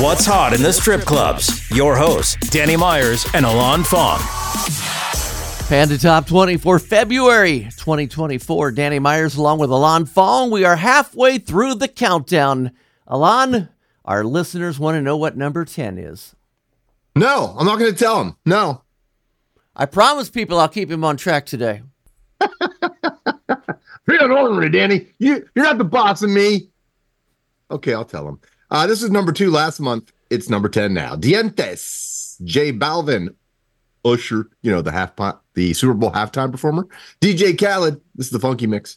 What's 0.00 0.24
hot 0.24 0.54
in 0.54 0.62
the 0.62 0.72
strip 0.72 1.02
clubs? 1.02 1.70
Your 1.72 1.94
hosts, 1.94 2.34
Danny 2.48 2.74
Myers 2.74 3.26
and 3.34 3.44
Alon 3.44 3.84
Fong. 3.84 4.18
Panda 5.68 5.98
Top 5.98 6.26
20 6.26 6.56
for 6.56 6.78
February 6.78 7.68
2024. 7.76 8.70
Danny 8.70 8.98
Myers 8.98 9.36
along 9.36 9.58
with 9.58 9.68
Alon 9.68 10.06
Fong. 10.06 10.50
We 10.50 10.64
are 10.64 10.76
halfway 10.76 11.36
through 11.36 11.74
the 11.74 11.86
countdown. 11.86 12.70
Alon, 13.06 13.68
our 14.06 14.24
listeners 14.24 14.78
want 14.78 14.94
to 14.94 15.02
know 15.02 15.18
what 15.18 15.36
number 15.36 15.66
10 15.66 15.98
is. 15.98 16.34
No, 17.14 17.54
I'm 17.58 17.66
not 17.66 17.78
going 17.78 17.92
to 17.92 17.98
tell 17.98 18.24
them. 18.24 18.38
No. 18.46 18.80
I 19.76 19.84
promise 19.84 20.30
people 20.30 20.58
I'll 20.58 20.68
keep 20.68 20.90
him 20.90 21.04
on 21.04 21.18
track 21.18 21.44
today. 21.44 21.82
Be 22.40 24.16
an 24.18 24.30
ornery, 24.30 24.70
Danny. 24.70 25.08
You, 25.18 25.46
you're 25.54 25.66
not 25.66 25.76
the 25.76 25.84
boss 25.84 26.22
of 26.22 26.30
me. 26.30 26.70
Okay, 27.70 27.92
I'll 27.92 28.06
tell 28.06 28.26
him. 28.26 28.40
Uh, 28.70 28.86
this 28.86 29.02
is 29.02 29.10
number 29.10 29.32
two 29.32 29.50
last 29.50 29.80
month. 29.80 30.12
It's 30.30 30.48
number 30.48 30.68
10 30.68 30.94
now. 30.94 31.16
Dientes, 31.16 32.40
J 32.44 32.72
Balvin, 32.72 33.34
Usher, 34.04 34.48
you 34.62 34.70
know, 34.70 34.80
the 34.80 34.92
half 34.92 35.16
pot, 35.16 35.42
the 35.54 35.74
Super 35.74 35.94
Bowl 35.94 36.12
halftime 36.12 36.52
performer. 36.52 36.86
DJ 37.20 37.58
Khaled. 37.58 38.00
This 38.14 38.26
is 38.26 38.32
the 38.32 38.38
Funkymix. 38.38 38.96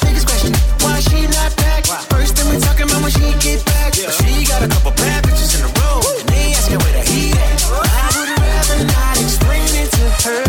Biggest 0.00 0.26
question, 0.28 0.52
why 0.78 1.00
she 1.00 1.22
not 1.26 1.56
back? 1.56 1.84
First 2.08 2.36
thing 2.38 2.54
we 2.54 2.60
talking 2.60 2.84
about 2.86 3.02
when 3.02 3.10
she 3.10 3.26
get 3.42 3.64
back. 3.66 3.92
But 3.98 4.14
she 4.14 4.46
got 4.46 4.62
a 4.62 4.68
couple 4.68 4.92
bad 4.92 5.24
bitches 5.24 5.58
in 5.58 5.66
a 5.66 5.70
row. 5.82 6.00
And 6.20 6.28
they 6.28 6.54
asking 6.54 6.78
where 6.78 6.92
the 6.94 7.02
heat 7.10 7.34
at. 7.34 7.66
I 7.66 8.06
would 8.14 8.30
rather 8.38 8.84
not 8.86 9.18
explain 9.18 9.66
it 9.74 9.90
to 9.90 10.06
her. 10.22 10.44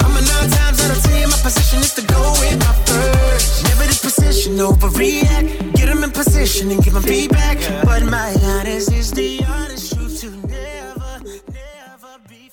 I'm 0.00 0.16
a 0.16 0.22
nine 0.24 0.48
times 0.48 0.80
out 0.80 0.96
of 0.96 1.02
ten. 1.04 1.28
My 1.28 1.36
position 1.44 1.80
is 1.80 1.92
to 2.00 2.02
go 2.08 2.32
in 2.48 2.58
my 2.58 2.72
first. 2.88 3.64
Never 3.68 3.84
the 3.84 3.98
position, 4.00 4.56
overreact. 4.56 5.35
Position 6.46 6.70
and 6.70 6.84
give 6.84 6.94
them 6.94 7.02
feedback. 7.02 7.58
But 7.84 8.04
my 8.04 8.32
honest 8.44 8.92
is 8.92 9.10
the 9.10 9.44
honest 9.48 9.92
truth 9.92 10.20
to 10.20 10.30
never, 10.46 11.20
never 11.50 12.18
be. 12.28 12.48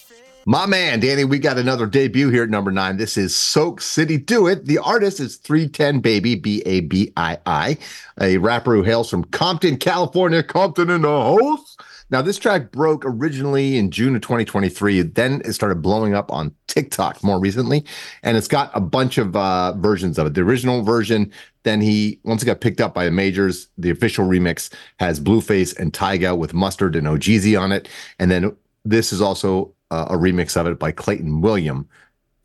My 0.47 0.65
man, 0.65 0.99
Danny, 0.99 1.25
we 1.25 1.37
got 1.37 1.59
another 1.59 1.85
debut 1.85 2.29
here 2.29 2.41
at 2.41 2.49
number 2.49 2.71
nine. 2.71 2.97
This 2.97 3.17
is 3.17 3.35
Soak 3.35 3.81
City 3.81 4.17
Do 4.17 4.47
It. 4.47 4.65
The 4.65 4.79
artist 4.79 5.19
is 5.19 5.37
310babii, 5.37 6.41
B 6.41 6.63
A 6.65 6.79
B 6.79 7.13
I 7.15 7.37
I, 7.45 7.77
a 8.19 8.39
rapper 8.39 8.73
who 8.73 8.81
hails 8.81 9.11
from 9.11 9.25
Compton, 9.25 9.77
California. 9.77 10.41
Compton 10.41 10.89
in 10.89 11.03
the 11.03 11.09
house. 11.09 11.72
Now, 12.13 12.21
this 12.21 12.37
track 12.37 12.71
broke 12.71 13.05
originally 13.07 13.75
in 13.75 13.89
June 13.89 14.15
of 14.15 14.21
2023. 14.21 15.01
Then 15.01 15.41
it 15.45 15.53
started 15.53 15.81
blowing 15.81 16.13
up 16.13 16.31
on 16.31 16.53
TikTok 16.67 17.23
more 17.23 17.39
recently, 17.39 17.83
and 18.21 18.37
it's 18.37 18.47
got 18.47 18.69
a 18.75 18.79
bunch 18.79 19.17
of 19.17 19.35
uh, 19.35 19.73
versions 19.77 20.19
of 20.19 20.27
it. 20.27 20.35
The 20.35 20.41
original 20.41 20.83
version, 20.83 21.31
then 21.63 21.81
he 21.81 22.19
once 22.23 22.43
it 22.43 22.45
got 22.45 22.61
picked 22.61 22.81
up 22.81 22.93
by 22.93 23.05
the 23.05 23.09
majors. 23.09 23.67
The 23.79 23.89
official 23.89 24.27
remix 24.27 24.71
has 24.99 25.19
Blueface 25.19 25.75
and 25.79 25.91
Tyga 25.91 26.37
with 26.37 26.53
Mustard 26.53 26.95
and 26.95 27.07
OGZ 27.07 27.59
on 27.59 27.71
it, 27.71 27.89
and 28.19 28.29
then 28.29 28.55
this 28.85 29.11
is 29.11 29.19
also 29.19 29.73
uh, 29.89 30.05
a 30.11 30.15
remix 30.15 30.55
of 30.55 30.67
it 30.67 30.77
by 30.77 30.91
Clayton 30.91 31.41
William. 31.41 31.89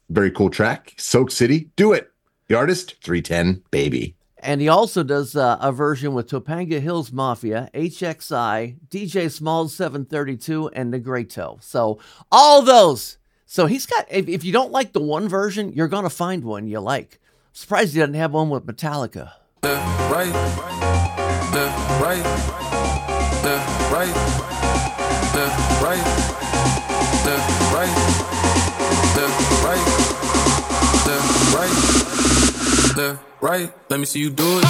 Very 0.09 0.31
cool 0.31 0.49
track. 0.49 0.95
Soak 0.97 1.31
City, 1.31 1.69
do 1.77 1.93
it. 1.93 2.11
The 2.47 2.55
artist, 2.55 2.99
310babii. 3.03 4.15
And 4.41 4.61
he 4.61 4.69
also 4.69 5.03
does 5.03 5.35
uh, 5.35 5.59
a 5.61 5.73
version 5.73 6.15
with 6.15 6.29
Topanga 6.29 6.81
Hills 6.81 7.11
Mafia, 7.13 7.71
HXI, 7.75 8.77
DJ 8.89 9.31
Smalls 9.31 9.75
732, 9.75 10.69
and 10.69 10.93
Negreto. 10.93 11.63
So 11.63 11.99
all 12.31 12.63
those. 12.63 13.19
So 13.47 13.67
he's 13.67 13.87
got, 13.87 14.07
if, 14.11 14.29
if 14.29 14.45
you 14.45 14.53
don't 14.53 14.71
like 14.71 14.93
the 14.93 15.01
one 15.01 15.29
version, 15.29 15.73
you're 15.73 15.89
going 15.89 16.05
to 16.05 16.11
find 16.11 16.45
one 16.45 16.67
you 16.69 16.81
like. 16.81 17.19
Surprised 17.53 17.95
he 17.95 18.01
doesn't 18.01 18.15
have 18.15 18.33
one 18.33 18.51
with 18.51 18.67
Metallica. 18.67 19.33
The 19.63 19.75
right, 20.11 20.33
the 21.51 21.67
right, 22.01 22.23
the 23.43 23.57
right, 23.91 24.15
right, 25.83 26.05
the 27.25 27.37
right, 27.75 27.95
the 29.25 29.27
right, 29.65 29.85
the 31.05 31.19
right, 31.57 32.08
the 32.99 33.17
right. 33.41 33.73
Let 33.91 34.01
me 34.01 34.07
see 34.07 34.19
you 34.19 34.29
do 34.29 34.59
it. 34.59 34.65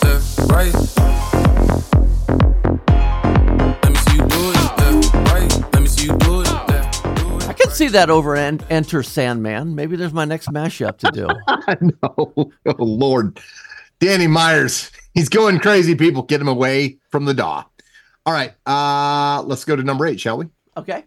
The 0.00 0.46
right. 0.48 0.72
Let 3.82 3.90
me 3.90 3.98
see 3.98 4.16
you 4.16 4.22
do 4.26 4.50
it. 4.50 4.56
The 4.78 4.90
right. 5.26 5.74
Let 5.74 5.82
me 5.82 5.86
see 5.86 6.06
you 6.06 6.16
do 6.16 6.40
it. 6.40 6.46
The 6.46 7.46
I 7.46 7.52
can 7.52 7.70
see 7.72 7.88
that 7.88 8.08
over 8.08 8.36
and 8.36 8.64
Enter 8.70 9.02
Sandman. 9.02 9.74
Maybe 9.74 9.96
there's 9.96 10.14
my 10.14 10.24
next 10.24 10.48
mashup 10.48 10.96
to 11.00 11.10
do. 11.12 11.26
no, 12.02 12.50
oh 12.66 12.74
Lord. 12.78 13.38
Danny 14.00 14.28
Myers. 14.28 14.90
He's 15.12 15.28
going 15.28 15.58
crazy, 15.58 15.94
people. 15.94 16.22
Get 16.22 16.40
him 16.40 16.48
away 16.48 17.00
from 17.10 17.26
the 17.26 17.34
DAW. 17.34 17.64
All 18.24 18.32
right. 18.32 18.54
Uh, 18.64 19.42
let's 19.42 19.66
go 19.66 19.76
to 19.76 19.82
number 19.82 20.06
eight, 20.06 20.20
shall 20.20 20.38
we? 20.38 20.46
Okay. 20.74 21.04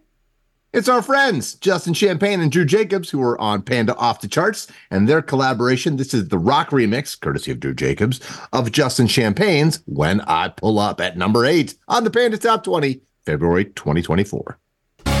It's 0.72 0.88
our 0.88 1.02
friends, 1.02 1.54
Justin 1.56 1.92
Champagne 1.92 2.40
and 2.40 2.50
Drew 2.50 2.64
Jacobs, 2.64 3.10
who 3.10 3.20
are 3.20 3.38
on 3.38 3.60
Panda 3.60 3.94
Off 3.96 4.22
the 4.22 4.28
Charts, 4.28 4.68
and 4.90 5.06
their 5.06 5.20
collaboration. 5.20 5.98
This 5.98 6.14
is 6.14 6.28
the 6.28 6.38
rock 6.38 6.70
remix, 6.70 7.20
courtesy 7.20 7.50
of 7.50 7.60
Drew 7.60 7.74
Jacobs, 7.74 8.20
of 8.54 8.72
Justin 8.72 9.06
Champagne's 9.06 9.82
When 9.84 10.22
I 10.22 10.48
Pull 10.48 10.78
Up 10.78 10.98
at 10.98 11.18
number 11.18 11.44
eight 11.44 11.74
on 11.88 12.04
the 12.04 12.10
Panda 12.10 12.38
Top 12.38 12.64
20, 12.64 13.02
February 13.26 13.66
2024. 13.66 14.58
They 15.04 15.12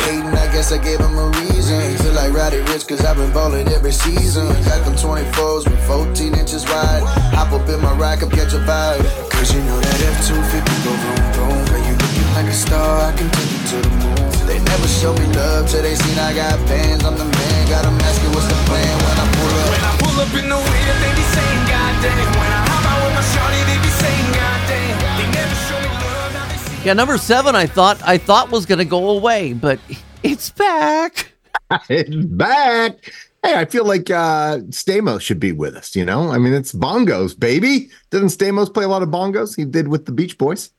hating, 0.00 0.26
I 0.26 0.50
guess 0.52 0.72
I 0.72 0.82
gave 0.82 0.98
them 0.98 1.16
a 1.16 1.28
reason. 1.28 1.96
Feel 1.98 2.14
like 2.14 2.32
Roddy 2.32 2.56
Ricch, 2.62 2.88
cause 2.88 3.04
I've 3.04 3.16
been 3.16 3.32
ballin' 3.32 3.68
every 3.68 3.92
season. 3.92 4.48
Got 4.64 4.84
them 4.84 4.94
24s 4.94 5.70
with 5.70 5.86
14 5.86 6.34
inches 6.34 6.64
wide. 6.64 7.04
Hop 7.36 7.52
up 7.52 7.68
in 7.68 7.80
my 7.80 7.96
rack 7.96 8.24
up, 8.24 8.32
catch 8.32 8.54
a 8.54 8.58
vibe. 8.58 9.30
Cause 9.30 9.54
you 9.54 9.60
know 9.60 9.78
that 9.78 10.00
F250 10.18 10.84
go 10.84 10.90
vroom 10.90 11.64
vroom. 11.66 11.81
Girl, 12.12 12.20
you 12.20 12.28
looking 12.28 12.34
like 12.34 12.46
a 12.46 12.52
star, 12.52 13.00
I 13.00 13.12
can 13.16 13.30
take 13.30 13.50
you 13.52 13.62
to 13.72 13.76
the 13.88 13.90
moon. 14.04 14.46
They 14.46 14.58
never 14.60 14.88
show 14.88 15.12
me 15.14 15.26
love 15.34 15.68
till 15.68 15.82
they 15.82 15.94
seen 15.94 16.18
I 16.18 16.34
got 16.34 16.58
bands. 16.68 17.04
I'm 17.04 17.16
the 17.16 17.24
man, 17.24 17.68
got 17.68 17.86
'em 17.86 17.94
asking 18.00 18.30
what's 18.32 18.46
the 18.48 18.58
plan 18.68 18.96
when 19.04 19.16
I 19.16 19.26
pull 19.32 19.52
up. 19.62 19.70
When 19.72 19.84
I 19.84 19.92
pull 19.98 20.20
up 20.20 20.32
in 20.34 20.48
the 20.48 20.56
way 20.56 20.80
that 20.88 20.98
they 21.00 21.12
be 21.16 21.26
saying 21.32 21.62
goddamn. 21.72 22.28
When 22.36 22.52
I 22.52 22.60
hop 22.68 22.84
out 22.90 23.00
with 23.06 23.14
my 23.14 23.24
shawty, 23.32 23.60
they 23.70 23.78
be 23.80 23.92
saying 24.02 24.28
goddamn. 24.36 24.96
They 25.18 25.28
never 25.32 25.56
show 25.66 25.78
me 25.80 25.88
love, 26.04 26.32
now 26.34 26.44
they 26.48 26.56
see. 26.58 26.86
Yeah, 26.86 26.92
number 26.94 27.16
seven, 27.18 27.54
I 27.56 27.66
thought 27.66 27.98
I 28.04 28.18
thought 28.18 28.50
was 28.50 28.66
going 28.66 28.78
to 28.80 28.84
go 28.84 29.10
away, 29.10 29.52
but 29.54 29.78
it's 30.22 30.50
back. 30.50 31.32
it's 31.88 32.14
back. 32.26 32.96
Hey, 33.42 33.54
I 33.56 33.64
feel 33.64 33.84
like 33.84 34.10
uh 34.10 34.58
Stamos 34.70 35.20
should 35.22 35.40
be 35.40 35.52
with 35.52 35.74
us, 35.76 35.96
you 35.96 36.04
know? 36.04 36.30
I 36.30 36.38
mean, 36.38 36.52
it's 36.52 36.72
bongos, 36.72 37.38
baby. 37.38 37.90
Doesn't 38.10 38.28
Stamos 38.28 38.72
play 38.72 38.84
a 38.84 38.88
lot 38.88 39.02
of 39.02 39.08
bongos? 39.08 39.56
He 39.56 39.64
did 39.64 39.88
with 39.88 40.04
the 40.06 40.12
Beach 40.12 40.36
Boys. 40.38 40.70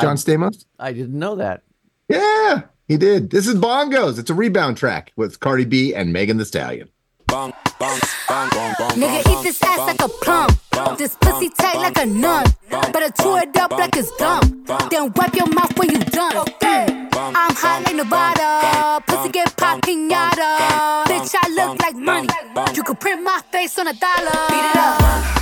John 0.00 0.12
I- 0.12 0.14
Stamos? 0.14 0.64
I 0.78 0.92
didn't 0.92 1.18
know 1.18 1.36
that. 1.36 1.62
Yeah, 2.08 2.62
he 2.88 2.96
did. 2.96 3.30
This 3.30 3.46
is 3.46 3.54
bongos. 3.54 4.18
It's 4.18 4.30
a 4.30 4.34
rebound 4.34 4.76
track 4.76 5.12
with 5.16 5.40
Cardi 5.40 5.64
B 5.64 5.94
and 5.94 6.12
Megan 6.12 6.36
Thee 6.38 6.44
Stallion. 6.44 6.88
Bang, 7.26 7.52
bang, 7.78 8.00
Nigga, 8.32 9.20
eat 9.30 9.42
this 9.42 9.62
ass 9.62 9.80
like 9.80 10.00
a 10.00 10.08
plum. 10.08 10.48
This 10.96 11.14
pussy 11.20 11.50
tight 11.50 11.76
like 11.76 11.98
a 11.98 12.06
nun. 12.06 12.46
Better 12.70 13.12
chew 13.20 13.36
it 13.36 13.54
up 13.58 13.72
like 13.72 13.94
it's 13.94 14.10
dumb. 14.16 14.64
Then 14.90 15.12
wipe 15.12 15.34
your 15.36 15.48
mouth 15.48 15.78
when 15.78 15.90
you 15.90 15.98
done. 15.98 16.32
Mm. 16.32 17.10
I'm 17.14 17.54
hot 17.54 17.82
like 17.84 17.94
Nevada. 17.94 19.04
Pussy 19.06 19.28
get 19.28 19.54
pop 19.58 19.82
pinata. 19.82 21.04
Bitch, 21.04 21.34
I 21.36 21.48
look 21.50 21.78
like 21.82 21.94
money. 21.94 22.28
You 22.74 22.82
could 22.82 22.98
print 23.00 23.22
my 23.22 23.38
face 23.50 23.78
on 23.78 23.88
a 23.88 23.92
dollar. 23.92 24.48
Beat 24.48 24.64
it 24.64 24.76
up. 24.76 24.98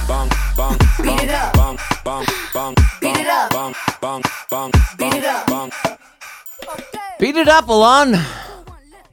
bang, 0.08 0.28
bang, 0.56 0.78
Beat 1.00 1.22
it 1.22 1.30
up. 1.30 1.52
bang, 1.54 1.78
bang, 2.04 2.24
bang, 2.52 2.74
Beat 3.00 3.16
it 3.18 3.26
up. 3.28 3.50
bang, 3.52 3.74
bang, 4.00 4.22
bang, 4.50 4.70
Beat 4.98 5.14
it 5.14 5.24
up. 5.24 5.72
Beat 7.20 7.36
it 7.36 7.48
up, 7.48 7.68
Alon. 7.68 8.16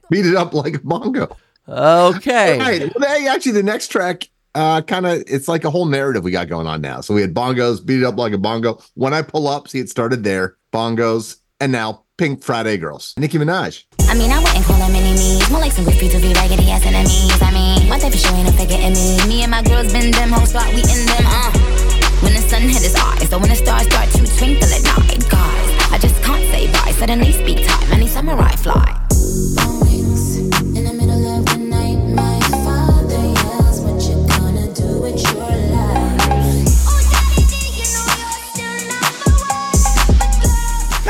Beat 0.10 0.26
it 0.26 0.36
up 0.36 0.54
like 0.56 0.74
a 0.74 0.80
bongo. 0.80 1.30
Okay. 1.68 2.60
Right. 2.60 2.92
Well, 2.96 3.10
hey, 3.18 3.28
actually, 3.28 3.54
the 3.54 3.64
next 3.64 3.90
track, 3.90 4.30
uh, 4.56 4.82
kind 4.82 5.06
of, 5.06 5.24
it's 5.28 5.48
like 5.48 5.64
a 5.66 5.70
whole 5.70 5.86
narrative 5.86 6.24
we 6.24 6.32
got 6.32 6.48
going 6.48 6.68
on 6.68 6.82
now. 6.82 7.02
So 7.02 7.14
we 7.14 7.22
had 7.22 7.34
bongos, 7.34 7.86
beat 7.86 8.00
it 8.00 8.06
up 8.06 8.18
like 8.18 8.34
a 8.34 8.38
bongo. 8.38 8.80
When 8.96 9.14
I 9.14 9.22
pull 9.22 9.48
up, 9.48 9.68
see, 9.68 9.80
it 9.80 9.90
started 9.90 10.24
there, 10.24 10.58
bongos, 10.74 11.38
and 11.60 11.72
now 11.72 12.06
Pink 12.18 12.44
Friday 12.44 12.78
Girls. 12.78 13.14
Nicki 13.18 13.38
Minaj. 13.38 13.84
I 14.02 14.16
mean, 14.16 14.32
I 14.32 14.40
wouldn't 14.40 14.66
call 14.66 14.80
them 14.80 14.96
enemies. 14.96 15.50
More 15.52 15.60
like 15.60 15.74
some 15.74 15.86
goofy 15.86 16.10
to 16.10 16.20
be 16.20 16.34
raggedy 16.34 16.72
ass 16.72 16.86
enemies. 16.86 17.42
I 17.42 17.52
mean, 17.52 17.90
one 17.90 18.00
type 18.00 18.14
of 18.14 18.20
show 18.20 18.34
ain't 18.34 18.50
no 18.50 18.52
forgetting 18.52 18.94
me. 18.94 19.28
Me 19.28 19.42
and 19.44 19.52
my 19.52 19.62
girls 19.64 19.92
been 19.92 20.12
them 20.12 20.30
hoes 20.30 20.50
spot, 20.50 20.68
we 20.74 20.82
in 20.82 21.06
them, 21.06 21.26
uh. 21.28 21.52
When 22.24 22.34
the 22.34 22.42
sun 22.42 22.62
hit 22.62 22.82
his 22.82 22.96
eyes, 22.96 23.30
so 23.30 23.38
when 23.38 23.50
the 23.50 23.56
stars 23.56 23.86
start 23.86 24.10
to 24.10 24.26
twinkle 24.38 24.70
at 24.74 24.84
night, 24.84 25.30
guys. 25.30 25.92
I 25.92 25.98
I 25.98 26.00
just 26.00 26.22
can't 26.22 26.44
say 26.52 26.72
bye. 26.72 26.92
Suddenly 26.92 27.32
speak 27.32 27.68
time, 27.68 27.92
any 27.92 28.08
samurai 28.08 28.56
fly. 28.58 28.94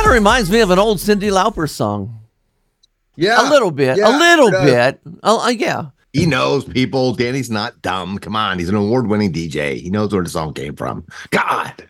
Kind 0.08 0.16
of 0.16 0.24
reminds 0.24 0.50
me 0.50 0.62
of 0.62 0.70
an 0.70 0.80
old 0.80 1.00
Cyndi 1.00 1.30
Lauper 1.30 1.70
song. 1.70 2.22
Yeah. 3.18 3.46
A 3.46 3.52
little 3.52 3.72
bit. 3.72 3.98
Yeah, 3.98 4.08
a 4.08 4.16
little 4.18 4.52
bit. 4.52 5.02
Oh, 5.22 5.46
uh, 5.46 5.50
yeah. 5.50 5.88
He 6.14 6.26
knows 6.26 6.64
people. 6.64 7.14
Danny's 7.14 7.52
not 7.52 7.82
dumb. 7.82 8.18
Come 8.18 8.34
on. 8.34 8.58
He's 8.58 8.70
an 8.70 8.76
award 8.76 9.08
winning 9.08 9.34
DJ. 9.34 9.82
He 9.82 9.90
knows 9.90 10.14
where 10.14 10.24
the 10.24 10.30
song 10.30 10.54
came 10.54 10.78
from. 10.78 11.06
God. 11.32 11.90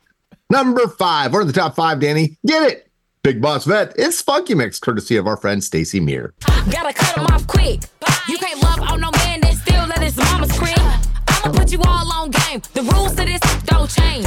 Number 0.50 0.88
five. 0.88 1.31
We're 1.31 1.41
in 1.41 1.47
the 1.47 1.53
top 1.53 1.75
five, 1.75 2.00
Danny. 2.00 2.36
Get 2.43 2.63
it. 2.63 2.89
Big 3.21 3.39
Boss 3.39 3.65
Vette. 3.65 3.93
It's 3.97 4.24
Funkymix, 4.24 4.81
courtesy 4.81 5.15
of 5.17 5.27
our 5.27 5.38
friend 5.38 5.63
Stacy 5.63 6.00
Mier. 6.00 6.33
Gotta 6.71 6.93
cut 6.93 7.17
him 7.19 7.27
off 7.27 7.45
quick. 7.45 7.81
You 8.27 8.39
can't 8.39 8.59
love 8.63 8.79
on 8.79 9.00
no 9.00 9.12
man 9.12 9.41
that 9.41 9.53
still 9.53 9.93
at 9.93 10.01
his 10.01 10.17
mama's 10.17 10.57
crib. 10.57 10.75
I'ma 11.27 11.53
put 11.53 11.71
you 11.71 11.79
all 11.86 12.12
on 12.12 12.31
game. 12.31 12.63
The 12.74 12.81
rules 12.81 13.13
to 13.13 13.25
this 13.25 13.41
don't 13.65 13.88
change. 13.88 14.25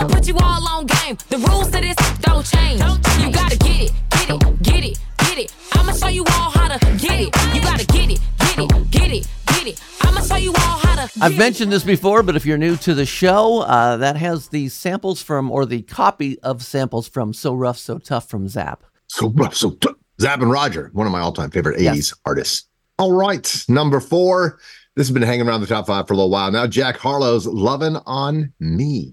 I'ma 0.00 0.08
put 0.14 0.26
you 0.28 0.36
all 0.42 0.68
on 0.68 0.86
game. 0.86 1.16
The 1.28 1.38
rules 1.38 1.70
to 1.70 1.80
this 1.80 1.96
don't 2.20 2.44
change. 2.46 2.80
You 3.20 3.30
gotta 3.30 3.56
get 3.58 3.80
it, 3.80 3.92
get 4.10 4.30
it, 4.30 4.62
get 4.62 4.84
it, 4.84 4.98
get 5.18 5.38
it. 5.38 5.54
I'ma 5.72 5.92
show 5.92 6.08
you 6.08 6.24
all 6.24 6.50
how 6.50 6.68
to 6.68 6.78
get 6.96 7.20
it. 7.20 7.34
You 7.54 7.60
gotta 7.62 7.86
get 7.86 8.10
it, 8.10 8.20
get 8.38 8.58
it, 8.58 8.90
get 8.90 9.10
it, 9.12 9.26
get 9.46 9.66
it. 9.66 9.80
I'ma 10.02 10.20
show 10.20 10.36
you 10.36 10.50
all 10.52 10.78
how 10.78 11.06
to. 11.06 11.10
I've 11.20 11.36
mentioned 11.36 11.72
this 11.72 11.84
before, 11.84 12.22
but 12.22 12.36
if 12.36 12.44
you're 12.44 12.58
new 12.58 12.76
to 12.78 12.94
the 12.94 13.06
show, 13.06 13.60
uh, 13.60 13.96
that 13.98 14.16
has 14.16 14.48
the 14.48 14.68
samples 14.68 15.22
from, 15.22 15.50
or 15.50 15.64
the 15.66 15.82
copy 15.82 16.38
of 16.40 16.62
samples 16.64 17.08
from 17.08 17.32
So 17.32 17.54
Rough, 17.54 17.78
So 17.78 17.98
Tough 17.98 18.28
from 18.28 18.48
Zapp. 18.48 18.84
So 19.08 19.28
rough, 19.30 19.54
so 19.54 19.70
tough. 19.72 19.94
Zapp 20.20 20.40
and 20.40 20.50
Roger, 20.50 20.90
one 20.92 21.06
of 21.06 21.12
my 21.12 21.20
all 21.20 21.32
time 21.32 21.50
favorite 21.50 21.78
80s 21.78 21.82
Yes. 21.96 22.14
artists. 22.24 22.68
All 22.98 23.12
right. 23.12 23.64
Number 23.68 24.00
four. 24.00 24.58
This 24.96 25.08
has 25.08 25.12
been 25.12 25.22
hanging 25.24 25.48
around 25.48 25.60
the 25.60 25.66
top 25.66 25.88
five 25.88 26.06
for 26.06 26.14
a 26.14 26.16
little 26.16 26.30
while 26.30 26.52
now. 26.52 26.68
Jack 26.68 26.96
Harlow's 26.98 27.46
Lovin' 27.48 27.96
on 28.06 28.52
Me. 28.60 29.12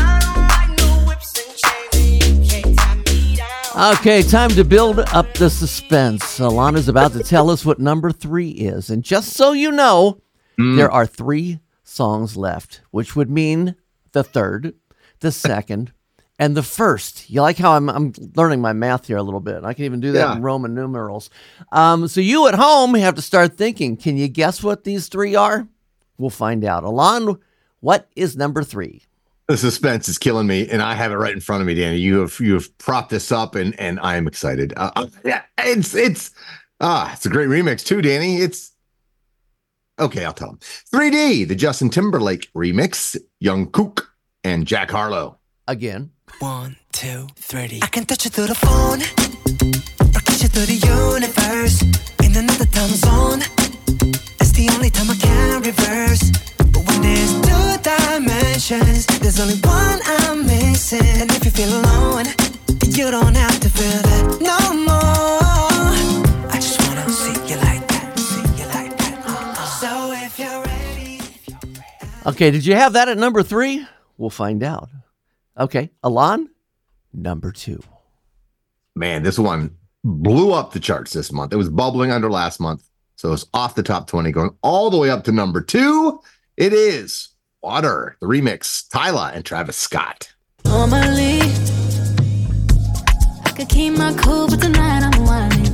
Okay, 3.75 4.21
time 4.21 4.49
to 4.51 4.63
build 4.65 4.99
up 4.99 5.33
the 5.35 5.49
suspense. 5.49 6.39
Alana's 6.39 6.89
about 6.89 7.13
to 7.13 7.23
tell 7.23 7.49
us 7.49 7.65
what 7.65 7.79
number 7.79 8.11
three 8.11 8.49
is. 8.49 8.89
And 8.89 9.01
just 9.03 9.31
so 9.33 9.53
you 9.53 9.71
know, 9.71 10.21
there 10.57 10.91
are 10.91 11.05
three 11.07 11.59
songs 11.83 12.35
left, 12.37 12.81
which 12.91 13.15
would 13.15 13.29
mean 13.29 13.75
the 14.11 14.23
third, 14.23 14.75
the 15.21 15.31
second, 15.31 15.93
and 16.37 16.55
the 16.55 16.61
first. 16.63 17.29
You 17.29 17.41
like 17.41 17.57
how 17.57 17.71
I'm, 17.75 17.89
I'm 17.89 18.13
learning 18.35 18.61
my 18.61 18.73
math 18.73 19.07
here 19.07 19.17
a 19.17 19.23
little 19.23 19.39
bit. 19.39 19.63
I 19.63 19.73
can 19.73 19.85
even 19.85 20.01
do 20.01 20.11
that 20.11 20.19
Yeah. 20.19 20.35
in 20.35 20.41
Roman 20.41 20.75
numerals. 20.75 21.29
Um, 21.71 22.07
so 22.09 22.19
you 22.21 22.47
at 22.47 22.55
home 22.55 22.93
have 22.95 23.15
to 23.15 23.21
start 23.21 23.57
thinking 23.57 23.95
can 23.95 24.17
you 24.17 24.27
guess 24.27 24.61
what 24.61 24.83
these 24.83 25.07
three 25.07 25.33
are? 25.33 25.67
We'll 26.17 26.29
find 26.29 26.63
out. 26.65 26.83
Alon, 26.83 27.37
what 27.79 28.09
is 28.15 28.35
number 28.35 28.63
three? 28.63 29.03
The 29.51 29.57
suspense 29.57 30.07
is 30.07 30.17
killing 30.17 30.47
me, 30.47 30.69
and 30.69 30.81
I 30.81 30.95
have 30.95 31.11
it 31.11 31.15
right 31.15 31.33
in 31.33 31.41
front 31.41 31.59
of 31.59 31.67
me, 31.67 31.75
Danny. 31.75 31.97
You 31.97 32.21
have 32.21 32.39
you 32.39 32.53
have 32.53 32.77
propped 32.77 33.09
this 33.09 33.33
up, 33.33 33.55
and 33.55 33.77
and 33.77 33.99
I 33.99 34.15
am 34.15 34.25
excited. 34.25 34.73
Uh, 34.77 34.91
uh, 34.95 35.07
yeah, 35.25 35.41
it's 35.57 35.93
it's 35.93 36.31
ah, 36.79 37.11
it's 37.11 37.25
a 37.25 37.29
great 37.29 37.49
remix 37.49 37.83
too, 37.85 38.01
Danny. 38.01 38.37
It's 38.37 38.71
okay. 39.99 40.23
I'll 40.23 40.31
tell 40.31 40.51
him. 40.51 40.59
3D, 40.93 41.49
the 41.49 41.55
Justin 41.55 41.89
Timberlake 41.89 42.49
remix, 42.53 43.17
Jung 43.41 43.69
Kook 43.69 44.15
and 44.45 44.65
Jack 44.65 44.89
Harlow. 44.89 45.37
Again. 45.67 46.11
One, 46.39 46.77
two, 46.93 47.27
three. 47.35 47.81
I 47.83 47.87
can 47.87 48.05
touch 48.05 48.23
you 48.23 48.31
through 48.31 48.47
the 48.47 48.55
phone, 48.55 49.01
or 50.15 50.21
kiss 50.21 50.43
you 50.43 50.47
through 50.47 50.67
the 50.67 50.75
universe. 50.75 51.30
Okay, 72.41 72.49
did 72.49 72.65
you 72.65 72.73
have 72.73 72.93
that 72.93 73.07
at 73.07 73.19
number 73.19 73.43
three? 73.43 73.85
We'll 74.17 74.31
find 74.31 74.63
out. 74.63 74.89
Okay, 75.59 75.91
Alon, 76.01 76.49
number 77.13 77.51
two. 77.51 77.83
Man, 78.95 79.21
this 79.21 79.37
one 79.37 79.77
blew 80.03 80.51
up 80.51 80.73
the 80.73 80.79
charts 80.79 81.13
this 81.13 81.31
month. 81.31 81.53
It 81.53 81.57
was 81.57 81.69
bubbling 81.69 82.09
under 82.09 82.31
last 82.31 82.59
month, 82.59 82.89
so 83.15 83.31
it's 83.31 83.45
off 83.53 83.75
the 83.75 83.83
top 83.83 84.07
20, 84.07 84.31
going 84.31 84.49
all 84.63 84.89
the 84.89 84.97
way 84.97 85.11
up 85.11 85.23
to 85.25 85.31
number 85.31 85.61
two. 85.61 86.19
It 86.57 86.73
is 86.73 87.29
Water, 87.61 88.17
the 88.21 88.25
remix, 88.25 88.89
Tyla 88.89 89.33
and 89.35 89.45
Travis 89.45 89.77
Scott. 89.77 90.33
Normally, 90.65 91.41
I 93.45 93.53
could 93.55 93.69
keep 93.69 93.95
my 93.95 94.15
cool, 94.15 94.47
but 94.47 94.59
tonight 94.59 95.03
I'm 95.03 95.25
whining. 95.25 95.73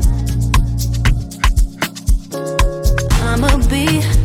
I'ma 3.23 3.56
be 3.69 3.99
in 3.99 4.16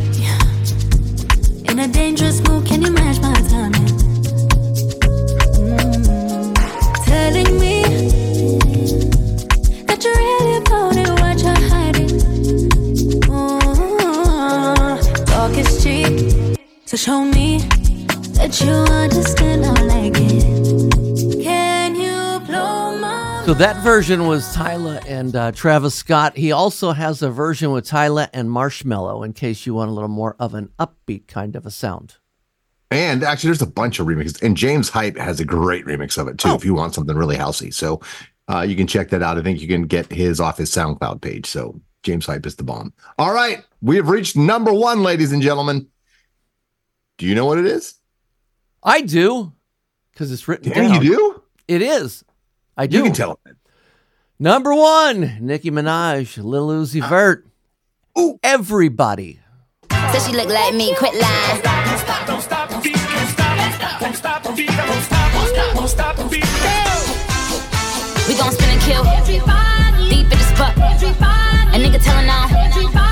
show 17.03 17.25
me 17.25 17.57
that 18.37 18.61
you 18.61 18.71
understand. 18.71 19.65
I 19.65 19.73
like 19.81 20.13
it. 20.15 21.43
Can 21.43 21.95
you 21.95 22.39
blow 22.47 22.97
my 22.97 23.43
So 23.45 23.53
that 23.55 23.83
version 23.83 24.25
was 24.25 24.53
Tyla 24.53 25.01
and 25.05 25.35
uh, 25.35 25.51
Travis 25.51 25.95
Scott. 25.95 26.37
He 26.37 26.53
also 26.53 26.93
has 26.93 27.21
a 27.21 27.29
version 27.29 27.73
with 27.73 27.85
Tyla 27.85 28.29
and 28.31 28.47
Marshmello 28.47 29.25
in 29.25 29.33
case 29.33 29.65
you 29.65 29.73
want 29.73 29.91
a 29.91 29.93
little 29.93 30.07
more 30.07 30.37
of 30.39 30.53
an 30.53 30.69
upbeat 30.79 31.27
kind 31.27 31.57
of 31.57 31.65
a 31.65 31.71
sound. 31.71 32.15
And 32.89 33.21
actually, 33.21 33.49
there's 33.49 33.61
a 33.61 33.67
bunch 33.67 33.99
of 33.99 34.07
remixes, 34.07 34.41
and 34.41 34.55
James 34.55 34.87
Hype 34.87 35.17
has 35.17 35.41
a 35.41 35.45
great 35.45 35.85
remix 35.85 36.17
of 36.17 36.29
it 36.29 36.37
too. 36.37 36.53
If 36.53 36.63
you 36.63 36.73
want 36.73 36.93
something 36.93 37.17
really 37.17 37.35
housey, 37.35 37.73
so 37.73 37.99
uh, 38.47 38.61
you 38.61 38.77
can 38.77 38.87
check 38.87 39.09
that 39.09 39.21
out. 39.21 39.37
I 39.37 39.41
think 39.41 39.59
you 39.59 39.67
can 39.67 39.87
get 39.87 40.09
his 40.09 40.39
off 40.39 40.57
his 40.57 40.71
SoundCloud 40.71 41.19
page. 41.19 41.47
So 41.47 41.81
James 42.03 42.27
Hype 42.27 42.45
is 42.45 42.55
the 42.55 42.63
bomb. 42.63 42.93
All 43.17 43.33
right, 43.33 43.61
we 43.81 43.97
have 43.97 44.07
reached 44.07 44.37
number 44.37 44.71
one, 44.71 45.03
ladies 45.03 45.33
and 45.33 45.41
gentlemen. 45.41 45.87
Do 47.23 47.29
you 47.29 47.35
know 47.35 47.45
what 47.45 47.57
it 47.57 47.65
is? 47.65 47.95
I 48.83 48.99
do, 48.99 49.53
because 50.11 50.29
it's 50.29 50.45
written 50.45 50.73
Yeah, 50.73 50.89
down. 50.89 51.01
you 51.01 51.15
do. 51.15 51.41
It 51.69 51.81
is. 51.81 52.25
I 52.75 52.85
do. 52.85 52.97
You 52.97 53.03
can 53.03 53.13
tell 53.13 53.39
it. 53.45 53.55
Number 54.39 54.75
one, 54.75 55.37
Nicki 55.39 55.71
Minaj, 55.71 56.43
Lil 56.43 56.67
Uzi 56.67 57.01
ah. 57.01 57.07
Vert. 57.07 57.47
Ooh. 58.19 58.37
Everybody. 58.43 59.39
Said 59.89 60.19
she 60.19 60.33
look 60.35 60.49
like 60.49 60.75
me, 60.75 60.93
quit 60.97 61.13
lying. 61.13 61.61
We 68.27 68.35
gon' 68.35 68.51
spin 68.51 68.69
and 68.69 68.81
kill. 68.81 69.03
Deep 70.09 70.23
in 70.23 70.29
the 70.29 70.47
spot. 70.55 70.75
A 70.75 71.77
nigga 71.79 72.03
tellin' 72.03 72.29
on. 72.29 73.02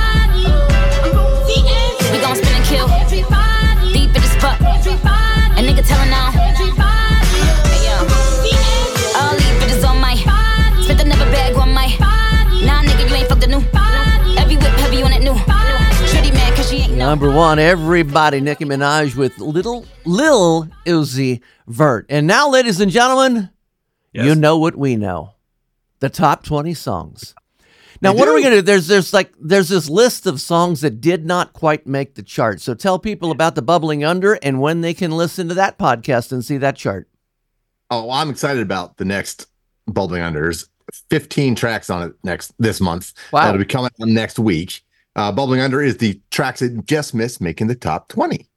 Number 17.11 17.29
one, 17.29 17.59
everybody, 17.59 18.39
Nicki 18.39 18.63
Minaj 18.63 19.17
with 19.17 19.37
little 19.37 19.85
Lil 20.05 20.69
Uzi 20.85 21.41
Vert. 21.67 22.05
And 22.07 22.25
now, 22.25 22.49
ladies 22.49 22.79
and 22.79 22.89
gentlemen, 22.89 23.49
you 24.13 24.33
know 24.33 24.57
what 24.57 24.77
we 24.77 24.95
know. 24.95 25.33
the 25.99 26.09
top 26.09 26.45
20 26.45 26.73
songs. 26.73 27.35
Now, 27.99 28.13
what 28.13 28.29
are 28.29 28.33
we 28.33 28.41
going 28.41 28.53
to 28.53 28.59
do? 28.59 28.65
There's 28.65 28.87
there's 28.87 29.13
like 29.13 29.33
there's 29.37 29.67
this 29.67 29.89
list 29.89 30.25
of 30.25 30.39
songs 30.39 30.79
that 30.79 31.01
did 31.01 31.25
not 31.25 31.51
quite 31.51 31.85
make 31.85 32.15
the 32.15 32.23
chart. 32.23 32.61
So 32.61 32.73
tell 32.73 32.97
people 32.97 33.31
about 33.31 33.55
the 33.55 33.61
bubbling 33.61 34.05
under 34.05 34.35
and 34.35 34.61
when 34.61 34.79
they 34.79 34.93
can 34.93 35.11
listen 35.11 35.49
to 35.49 35.55
that 35.55 35.77
podcast 35.77 36.31
and 36.31 36.45
see 36.45 36.59
that 36.59 36.77
chart. 36.77 37.09
Oh, 37.89 38.09
I'm 38.09 38.29
excited 38.29 38.61
about 38.61 38.95
the 38.95 39.03
next 39.03 39.47
Bubbling 39.85 40.21
Under. 40.21 40.43
There's 40.43 40.69
15 41.09 41.55
tracks 41.55 41.89
on 41.89 42.03
it 42.03 42.13
next 42.23 42.53
this 42.57 42.79
month. 42.79 43.11
Wow. 43.33 43.43
That'll 43.43 43.59
be 43.59 43.65
coming 43.65 43.91
on 43.99 44.13
next 44.13 44.39
week. 44.39 44.81
Uh, 45.15 45.31
Bubbling 45.31 45.61
Under 45.61 45.81
is 45.81 45.97
the 45.97 46.19
tracks 46.31 46.61
that 46.61 46.85
just 46.85 47.13
missed 47.13 47.41
making 47.41 47.67
the 47.67 47.75
top 47.75 48.07
20. 48.09 48.47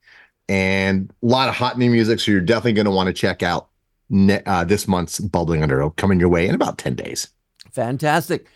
And 0.49 1.11
a 1.23 1.27
lot 1.27 1.49
of 1.49 1.55
hot 1.55 1.79
new 1.79 1.90
music. 1.90 2.21
So 2.21 2.31
you're 2.31 2.40
definitely 2.40 2.75
going 2.75 2.85
to 2.85 2.90
want 2.90 3.07
to 3.09 3.12
check 3.12 3.43
out 3.43 3.69
ne- 4.11 4.43
uh, 4.45 4.64
this 4.64 4.87
month's 4.87 5.19
Bubbling 5.19 5.62
Under. 5.62 5.79
It'll 5.79 5.90
coming 5.90 6.21
your 6.21 6.29
way 6.29 6.47
in 6.47 6.55
about 6.55 6.79
10 6.79 6.95
days. 6.95 7.29
Fantastic. 7.73 8.47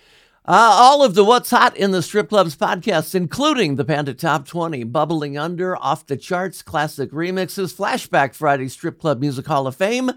Uh, 0.44 0.70
all 0.78 1.04
of 1.04 1.14
the 1.14 1.24
What's 1.24 1.50
Hot 1.50 1.76
in 1.76 1.90
the 1.90 2.02
Strip 2.02 2.30
Clubs 2.30 2.56
podcasts, 2.56 3.14
including 3.14 3.76
the 3.76 3.84
Panda 3.84 4.14
Top 4.14 4.46
20, 4.46 4.84
Bubbling 4.84 5.36
Under, 5.36 5.76
Off 5.76 6.06
the 6.06 6.16
Charts, 6.16 6.62
Classic 6.62 7.10
Remixes, 7.10 7.74
Flashback 7.74 8.34
Friday 8.34 8.68
Strip 8.68 8.98
Club 8.98 9.20
Music 9.20 9.46
Hall 9.46 9.66
of 9.66 9.76
Fame, 9.76 10.10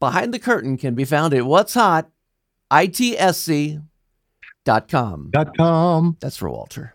Behind 0.00 0.34
the 0.34 0.38
Curtain 0.38 0.76
can 0.76 0.94
be 0.94 1.04
found 1.04 1.34
at 1.34 1.46
What's 1.46 1.74
Hot, 1.74 2.10
ITSC.com. 2.70 3.80
Dot 4.64 5.56
com. 5.56 6.16
That's 6.20 6.36
for 6.36 6.50
Walter. 6.50 6.94